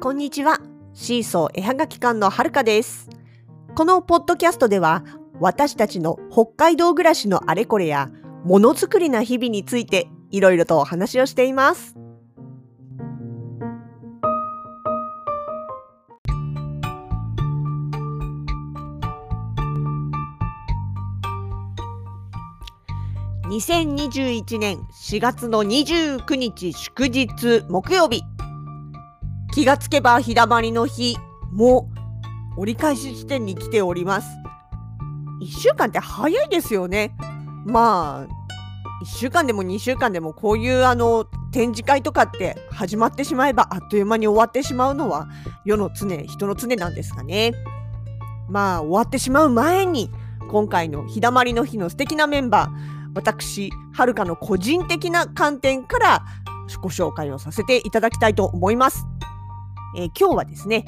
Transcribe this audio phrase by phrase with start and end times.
[0.00, 0.60] こんにちは。
[0.94, 3.10] シーソー絵はがき館のはるかです。
[3.74, 5.04] このポッドキャストでは、
[5.40, 8.08] 私たちの北海道暮らしのあれこれや、
[8.42, 11.96] ものづくりな日々について、いろいろとお話をしています。
[23.50, 28.22] 2021年4月の29日祝日木曜日
[29.60, 31.18] 気がつけば日だまりの日
[31.52, 31.90] も
[32.56, 34.26] 折り返し地点に来ております。
[35.42, 37.14] 1週間って早いですよね。
[37.66, 45.28] まあ1週間でも2週間でもこういうあの展示会とかって始まってしまえばあっという間に終わってしまうのは
[45.66, 47.52] 世の常人の常なんですかね。
[48.48, 50.10] まあ終わってしまう前に
[50.50, 56.24] 今回の日だまりの日の素敵なメンバー私、はるかの個人的な観点から
[56.80, 59.04] ご紹介をさせていただきたいと思います。
[59.96, 60.84] えー今日はですね、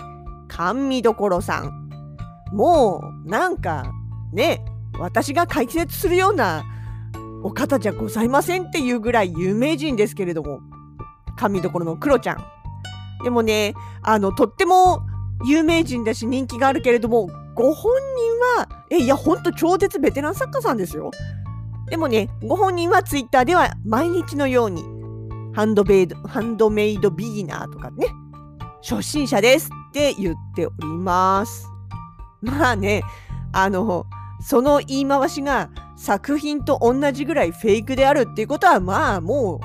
[0.49, 1.89] 甘味どころさん。
[2.53, 3.91] もう、なんか、
[4.33, 4.65] ね、
[4.99, 6.65] 私が解説するような
[7.43, 10.61] お方じゃございませんっていうぐらい有名人ですけれども、
[11.37, 12.45] 甘味どころのクロちゃん。
[13.25, 15.01] でもね、あの、とっても
[15.45, 17.93] 有名人だし人気があるけれども、ご本
[18.57, 21.11] 人は、え、いや、ほんと超絶ベテラン作家さんですよ。
[21.89, 24.85] でもね、ご本人はツイッターでは毎日のように、
[25.55, 28.07] ハンドメイド、ハンドメイドビギナーとかね、
[28.83, 31.69] 初心者ですって言っております。
[32.41, 33.03] まあね、
[33.53, 34.07] あの、
[34.41, 39.61] その言い回しが作品と同じぐらいフェイクであるっていうことは、まあも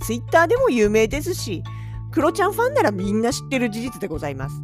[0.00, 1.62] う、ツイッターでも有名ですし、
[2.10, 4.60] クロちゃんファンならみんな知ってる事実でございます。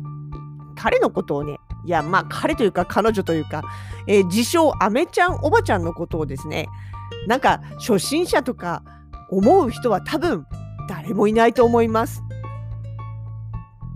[0.77, 3.63] 彼のことをね、いや、まあ彼というか彼女というか、
[4.09, 6.69] えー自称アメちゃんおばちゃんのことをですね、
[7.29, 8.83] なんか初心者とか
[9.31, 10.47] 思う人は多分
[10.89, 12.23] 誰もいないと思います。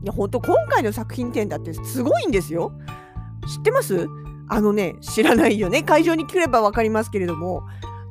[0.06, 2.70] いや本当今回の作品展だってすごいんですよ。
[3.48, 4.06] 知ってます？
[4.48, 7.64] あのね知らないよね会場に来れば分かりますけれども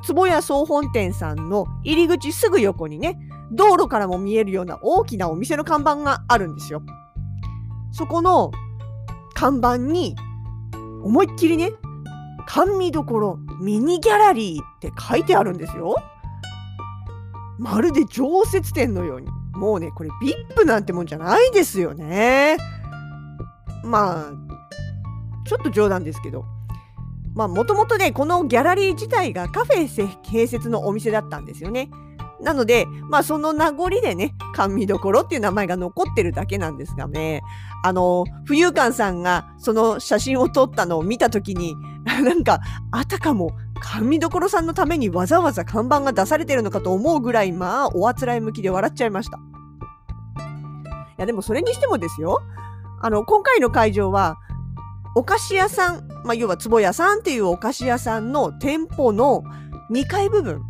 [0.03, 3.17] 坪谷総本店さんの入り口すぐ横にね
[3.53, 6.81] 道路からも見えるような大きなお店の看板があるんですよ。
[7.94, 8.51] そこの
[9.33, 10.17] 看板に
[11.01, 11.72] 思いっきりね
[12.45, 15.95] 甘味どころミニギャラリーって書いてあるんですよ。
[17.57, 19.29] まるで常設店のように。
[19.56, 22.58] もうね、これ VIP なんてもんじゃないですよね。
[23.84, 24.32] まあ、
[25.46, 26.46] ちょっと冗談ですけど。
[27.36, 29.88] まあ、もともとね、このギャラリー自体がカフェ
[30.24, 31.90] 併設のお店だったんですよね。
[32.42, 37.42] なので、まあ、その名残でね、甘味どころっていう名前が残ってるだけなんですがね、
[37.84, 42.60] あの、浮遊館さんがその写真を撮ったのを見たときに、なんか、
[42.92, 49.38] あたかも、甘味どころさんのためにわざわざ看板が出されてるのかと思うぐらい、まあ、おあつらい向きで笑っちゃいました。
[49.38, 49.41] い
[51.18, 52.41] や、でもそれにしてもですよ、
[53.02, 54.38] あの、今回の会場は、
[55.16, 59.44] お菓子屋さん、まあ、要は坪屋さんっていうお菓子屋さんの店舗の
[59.92, 60.62] 2階部分、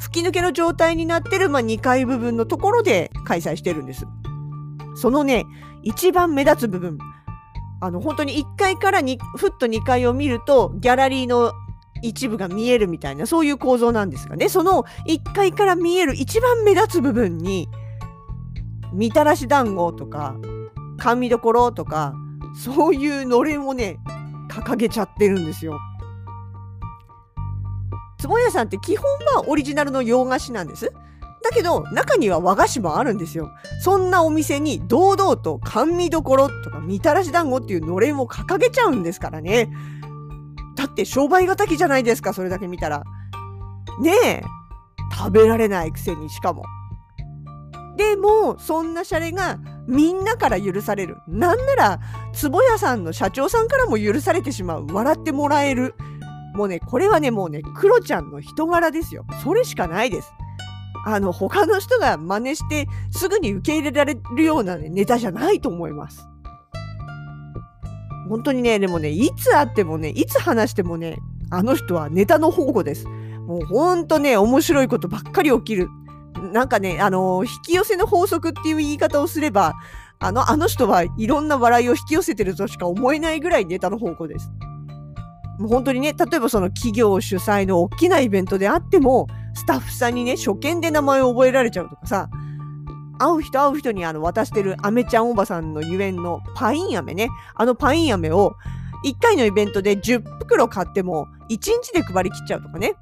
[0.00, 4.06] 吹き抜けの状態になってる、まあ、2階部分のところで開催してるんです。
[4.96, 5.44] そのね、
[5.82, 6.98] 一番目立つ部分、
[7.80, 11.52] あの、本当に1階からにふっと2階を見ると、ギャラリーの
[12.02, 17.68] 一部が見えるみたいな、そういう構造なんですがね、その1階から見える一番目立つ部分に、
[18.92, 20.36] みたらし団子とか、
[20.98, 22.14] 甘味どころとか、
[22.54, 23.98] そういうのれんをね、
[24.50, 25.78] 掲げちゃってるんですよ。
[28.18, 30.92] 坪屋さんって基本はオリジナルの洋菓子なんです。
[31.42, 33.50] だけど、中には和菓子もあるんですよ。
[33.80, 39.70] そんなお店に堂々と甘味どころとかみたらし団子っていうのれんを掲げちゃうんですからね。
[40.92, 43.02] って商売敵じゃないですか、それだけ見たら。
[44.00, 44.42] ねえ。
[45.16, 46.64] 食べられないくせにしかも。
[47.96, 51.18] でも、そんなシャレがみんなから許される。
[51.28, 52.00] なんなら、
[52.32, 54.86] 坪屋さんの社長さんからも許されてしまう。
[54.86, 55.94] 笑ってもらえる。
[56.54, 59.24] もうね、これはね、もうね、クロちゃんの人柄ですよ。
[59.42, 60.32] それしかないです。
[61.04, 66.26] あの、他の人が真似してすぐに受け入れられるような、ね、ネタじゃないと思います。
[68.32, 71.18] 本当にね、でもね、いつ会ってもね、いつ話してもね、
[71.50, 73.06] あの人はネタの宝庫です。
[73.06, 75.90] もうほんとね、面白いことばっかり起きる。
[76.50, 79.74] なんかね、あの、引き寄せの法則っていう言い方をすれば、
[80.18, 84.50] あの、あの人はいろんな笑いを引き寄せてるとしか思えないぐらいネタの宝庫です。
[85.58, 92.30] もう本当にね、例えばその企業主催の大きなイベントであっても、スタッフさんにね、初見で名前を覚えられちゃうとかさ、
[93.18, 98.56] 会う人会う人にあの渡してるアメちゃんおばさんのゆえんのパイン飴ね、あのパイン飴を
[99.04, 102.94] 1回のイベントで10袋買っても1日で配りきっちゃうとかね。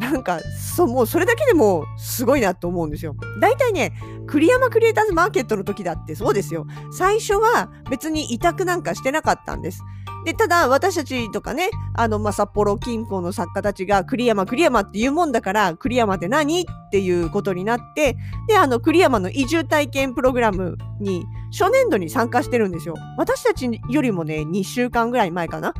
[0.00, 3.14] なんかそうもうそれだけでもすごいなと思うんですよ。
[3.40, 3.92] 大体ね
[4.26, 6.66] 栗山クリエイターズマーケットの時だってそうですよ。
[6.90, 9.82] 最初は別に委託なんかしてなかったんです。
[10.24, 18.16] で、ただ私たちとかね、あの、ま、札幌近郊の作家たちが栗山栗山って言うもんだから、栗山って何っていうことになって、
[18.46, 22.94] で、あの、栗山の移住体験プログラムに初年度に参加してるんですよ。
[23.16, 25.72] 私たちよりもね、2週間ぐらい前かな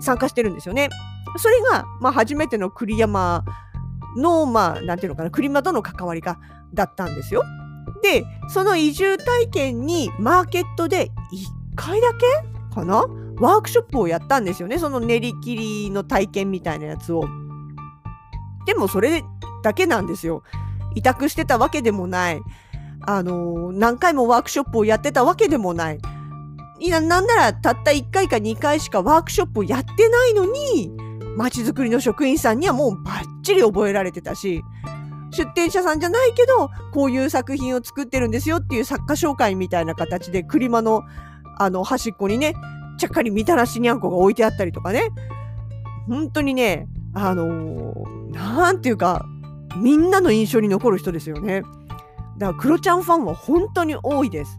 [0.00, 0.88] 参加してるんですよね。
[1.36, 3.44] それが、まあ、初めての栗山
[4.16, 6.38] の、まあ、なんていうのかな、栗山との関わりが、
[6.74, 7.42] だったんですよ。
[8.02, 11.10] で、その移住体験にマーケットで1
[11.76, 13.06] 回だけかな
[13.40, 14.78] ワークショップをやったんですよね。
[14.78, 17.24] その練り切りの体験みたいなやつを。
[18.66, 19.24] でもそれ
[19.62, 20.42] だけなんですよ。
[20.94, 22.40] 委託してたわけでもない。
[23.06, 25.98] あのー、何回もワークショップをやってたわけでもない。
[26.80, 30.92] いや、なんならたった1回か2回しかワークショップをやってないのに、
[31.38, 34.64] まちづくりの職員さんにはもうバッチリ覚えられてたし、
[35.30, 41.04] 出展者さんじゃないけど、こういう作品を作ってるんですよっていう作家紹介みたいな形で、車の
[41.56, 42.54] あの端っこにね、
[42.98, 45.10] ちゃっかりみたらしにゃんこが置いてあったりとかね。
[46.08, 49.24] 本当にね、あのー、なんていうか、
[49.76, 51.62] みんなの印象に残る人ですよね。
[52.36, 54.58] だから、クロちゃんファンは本当に多いです。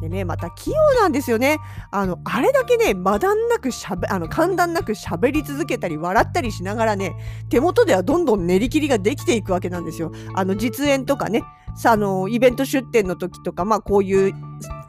[0.00, 1.58] でね、また器用なんですよね。
[1.90, 7.16] あの、あれだけね、まだんなくしゃべ、あの、簡単なく喋り続けたり、笑ったりしながらね、
[7.48, 10.12] 手元ではどんどん練り切りができていくわけなんですよ。
[10.34, 11.42] あの、実演とかね、
[11.74, 14.34] さ、あの、イベント出展の時とか、まあ、こういう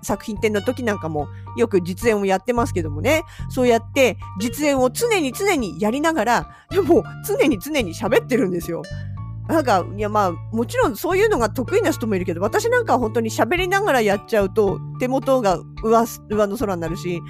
[0.02, 8.84] 作品展の時なんかも、よく実演をやってますけどもね、そうやって実演を常に常にやりながら、でも、常に常に喋ってるんですよ。
[9.48, 17.22] なんか、いやまあ、もちろんそういうのが得意な人もいるけど、私なんかは本当に喋りながらやっちゃうと、手元が上上の空になるし、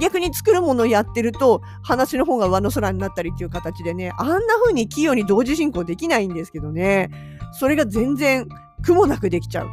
[0.00, 7.10] 逆に作るものをやってると、話の方が上の空になったりっていう形でね、あんな風に器用に同時進行できないんですけどね、
[7.58, 8.46] それが全然
[8.82, 9.68] 苦もなくできちゃう。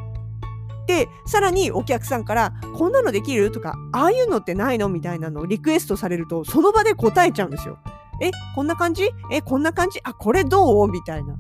[0.88, 7.78] で、さらにお客さんから、こんなのできるとか、ああいうのってないのみたいなのをリクエストされると、その場で答えちゃうんですよ。
[8.22, 9.10] え、こんな感じ？
[9.32, 10.00] え、こんな感じ？
[10.04, 10.88] あ、これどう？
[10.92, 11.36] みたいな。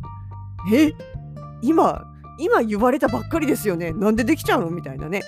[0.73, 0.93] え？
[1.61, 2.05] 今、
[2.37, 3.93] 今言われたばっかりですよね。
[3.93, 4.69] なんでできちゃうの？
[4.69, 5.21] みたいなね。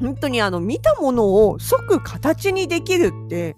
[0.00, 3.56] 本当にあの、見たものを即形にできるって、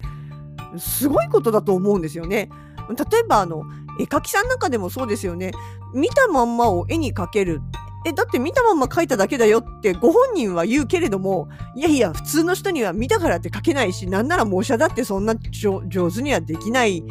[0.78, 2.49] すごいことだと思うんですよね。
[2.88, 3.64] 例えばあの、
[3.99, 5.52] 絵描きさんなんかでもそうですよね。
[5.94, 7.61] 見たまんまを絵に描ける。
[8.06, 17.05] え、だって見たまんま描いただけだよってご本人は言うけれども、いやいや、普通の人には見たからって描けないし、なんなら模写だってそんな上手にはできない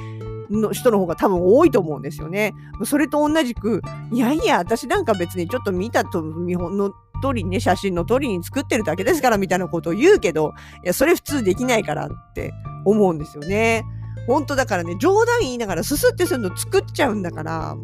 [0.50, 2.54] の人の方が多分多いと思うんですよね。
[2.86, 3.82] それと同じく、
[4.12, 10.54] いやいや、私なんか別にちょっと見たと、見本の通りにね、写真の通りに作ってるだけですからみたいなことを言うけど、
[10.84, 12.54] いや、それ普通できないからって
[12.86, 13.84] 思うんですよね。
[14.28, 17.76] 本当だからね、冗談言いながらすすってするの作っちゃうんだから、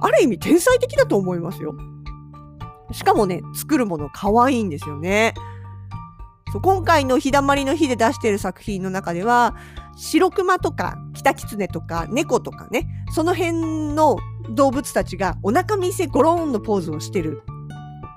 [0.00, 1.74] ある意味天才的だと思いますよ。
[2.92, 5.34] しかもね、作るもの可愛いんですよね。
[6.52, 9.54] そう今回の日だまりの日で出している作品の中では、
[9.96, 14.16] 白熊とか、キタキツネとか、猫とかね、その辺の
[14.54, 17.42] 動物たちがお腹見せゴローンのポーズをしてる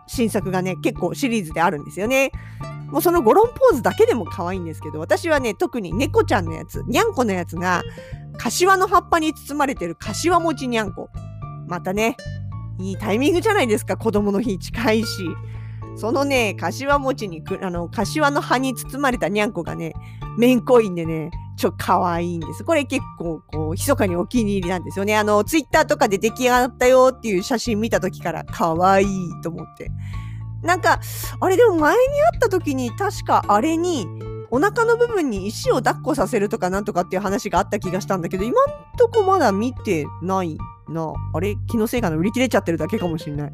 [0.08, 2.32] 新作がね、結構シリーズであるんですよね。
[2.88, 7.84] もうそのゴロンポーズだけでも可愛いんですけど、私はね、特に猫ちゃんのやつ、にゃんこのやつが、
[8.38, 11.10] 柏の葉っぱに包まれてる柏餅にゃんこ。
[11.68, 12.16] またね、
[12.80, 15.08] いいタイミングじゃないですか、子供の日近いし。
[15.98, 19.94] そのね、柏餅にあの、柏の葉に包まれたにゃんこがね、
[20.38, 21.32] めんこいんでね、
[21.64, 22.66] ちょ、可愛いんです。
[22.66, 25.16] これ結構、こう、密かにお気に入りなんですよね。
[25.16, 29.08] あの、ツイッターとかで出来上がったよっていう写真見た時から可愛い
[29.42, 29.90] と思って。
[30.62, 31.00] なんか、
[31.40, 32.00] あれでも前に
[32.34, 34.08] 会った時に確かあれに、
[34.52, 38.66] お腹の部分に石を抱っこさせるとかなんとかっていう話があった気がしたんだけど、今ん
[38.98, 40.58] とこまだ見てない
[40.90, 41.14] な。
[41.34, 41.56] あれ？
[41.68, 43.54] 気のせいかな売り切れちゃってるだけかもしんない。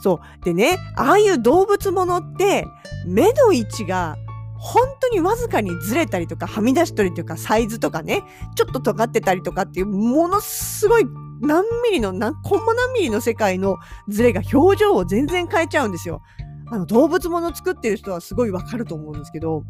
[0.00, 0.44] そう。
[0.44, 2.66] でね、ああいう動物ものって、
[3.06, 4.16] 目の位置が
[4.58, 8.22] 本当にわずかにずれたりとか、はみ出しとりとか、サイズとかね、
[8.54, 11.06] ちょっと尖ってたりとかっていう、ものすごい
[11.40, 13.76] 何ミリの、何、コンマ何ミリの世界の
[14.08, 16.22] ズレが表情を全然変えちゃうんですよ。
[16.70, 19.64] あの、動物もの作ってる人はすごいわかると思うんですけど、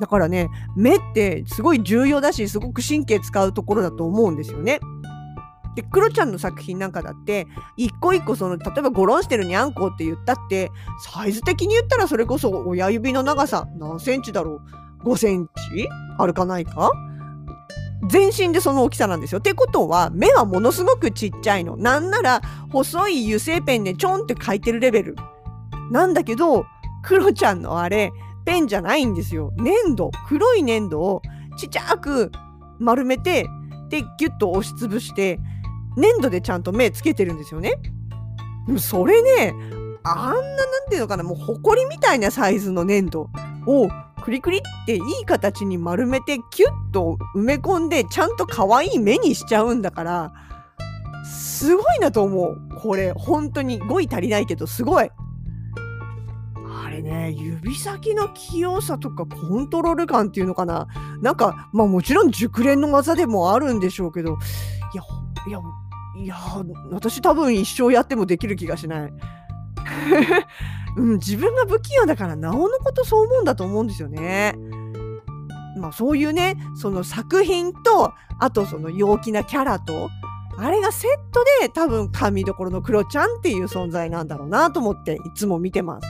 [0.00, 4.80] だからね、目ってすごい重要だし、すごく神経使うところだと思うんですよね。
[5.74, 7.46] で、クロちゃんの作品なんかだって、
[7.76, 10.70] 一個一個その、例えばゴロンしてるにゃんこって言ったって、
[11.00, 14.60] サイズ的に言ったらそれこそ親指の長さ何センチだろ
[15.04, 15.88] う ?5 センチ？
[16.18, 16.90] あるかないか？
[18.10, 19.38] 全身でその大きさなんですよ。
[19.38, 21.76] ってことは、目はものすごくちっちゃいの。
[21.76, 22.40] なんなら、
[22.72, 25.16] 細い油性ペンでちょんって書いてるレベル。
[25.90, 26.64] なんだけど、
[27.02, 28.10] クロちゃんのあれ、
[28.44, 29.52] ペンじゃないんですよ。
[29.58, 30.10] 粘土。
[30.26, 31.22] 黒い粘土を
[31.58, 32.32] ちっちゃく
[32.78, 33.46] 丸めて
[33.88, 35.38] でギュッと押しつぶして
[35.98, 37.74] 粘土でちゃんと目つけてるんですよね。
[38.78, 39.54] それね
[40.04, 40.40] あんなな
[40.86, 43.28] んていうのかなもうほこりみたいなサイズの粘土
[43.66, 43.88] を
[44.22, 50.32] クリクリっていい形に丸めてキュッと埋め込んでちゃんと可愛い目にしちゃうんだから
[51.24, 52.58] すごいなと思う。
[52.80, 55.10] これ本当に語彙足りないけどすごい。
[56.84, 60.86] あれね指先の器用さとかコントロール感っていうのかな。
[61.20, 64.38] なんかまあもちろん熟練の技でもあるんでしょうけど
[64.94, 65.02] いや
[65.48, 65.58] いや
[66.18, 66.36] いや
[66.90, 69.12] 私多分一生やってもできる気がしない
[70.96, 74.54] うん、自分が不器用だからなおのことそう思うんだと思うんですよね。
[75.76, 80.10] まあそういうねその作品とあとその陽気なキャラと
[80.58, 86.08] あれがセットで多分神どころのクロちゃんっていう存在なんだろうなと思っていつも見てます。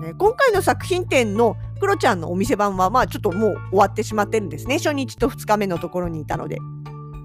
[0.00, 6.58] ね、今回の作品展のクロちゃんのお店番はまあちょっともう終わってしまってるんですね初日と2日目のところにいたので。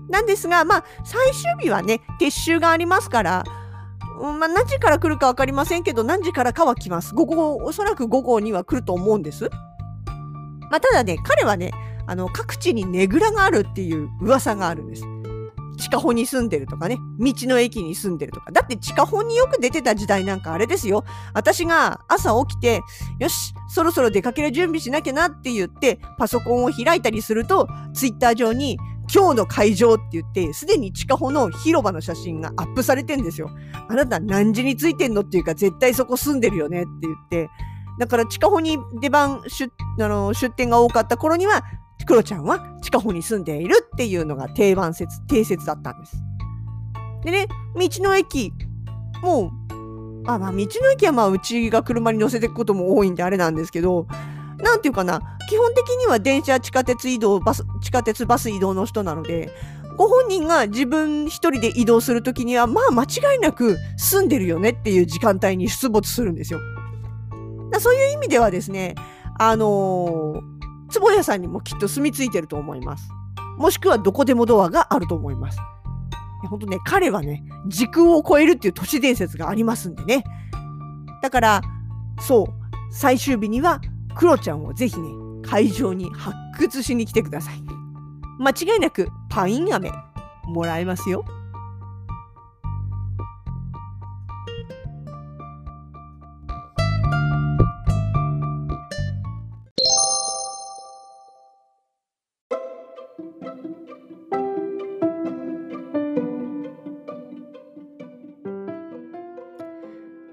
[0.09, 3.43] なんですがまあ最終日はね撤収がありますから
[4.19, 7.13] うんまあ、何時から来るか分かりませんけど何時からかは来ます。
[7.13, 9.49] 午後おそらく午後には来ると思うんです。
[10.71, 11.71] まあ、ただね彼はね
[12.07, 15.03] あの各地にねぐらがあるっていう噂があるんです。
[15.77, 22.81] 地下穂に住んでるとかね道の駅に住んでるとかだって地下穂によく出てた時代なんかあれですよ私が朝起きて
[23.19, 28.77] よしそろそろ出かける準備しなきゃなって言ってパソコンを開いたりするとツイッター上に
[29.13, 33.49] 今日の会場って言って、すでに地下穂の広場の写真がアップされてんですよ。
[33.87, 37.49] あなた何時についてんのっていうか、絶対そこ住んでるよねって言って。
[37.99, 39.71] だから地下穂に出番出、
[40.03, 41.63] あの、出店が多かった頃には、
[42.05, 46.17] クロちゃんは地下穂に住んでいるっていうのが定番説、定説だったんです。
[47.23, 48.53] でね、道の駅、
[49.23, 49.51] も
[50.23, 54.07] う、あ、まあ、道の駅はまあ、うちが車に乗せていくことも多いんであれなんですけど、
[54.65, 59.51] なんていうかな、基本的には電車、地下鉄移動、バス、地下鉄、バス移動の人なので、
[59.95, 66.59] ご本人が自分一人で移動するときには、まあ間違いなく住んでるよねっていう時間帯に出没するんですよ。
[67.71, 68.95] だそういう意味ではですね、
[69.37, 73.07] あのー、坪屋さんにもきっと住み着いてると思います。
[73.59, 75.59] もしくはどこでもドアがあると思います。
[76.49, 80.23] 本当ね、彼はね、時空を超えるっていう都市伝説がありますんでね。
[81.21, 81.61] だから、
[82.19, 82.47] そう、
[82.91, 83.79] 最終日には
[84.15, 85.09] クロちゃんをぜひね、
[85.43, 87.61] 会場に発掘しに来てください。
[88.39, 89.91] 間違いなくパイン飴
[90.45, 91.25] もらえますよ。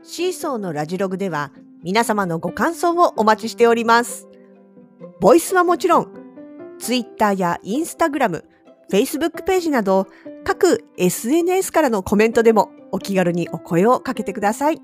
[0.04, 4.28] シーソーのラジログでは皆様のご感想をお待ちしております。
[5.20, 6.08] ボイスはもちろん、
[6.78, 8.44] Twitter や Instagram、
[8.90, 10.06] Facebook ページなど
[10.44, 14.80] 各 SNS からのコメントでもお気軽にお声をかけてください。